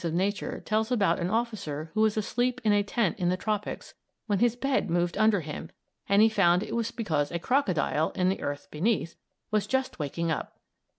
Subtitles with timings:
[0.01, 3.29] Hartwig's "Harmonies of Nature" tells about an officer who was asleep in a tent in
[3.29, 3.93] the tropics,
[4.25, 5.69] when his bed moved under him,
[6.09, 9.15] and he found it was because a crocodile, in the earth beneath,
[9.51, 10.57] was just waking up!